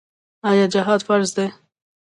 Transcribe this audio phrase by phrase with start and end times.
[0.49, 1.47] آیا جهاد فرض دی؟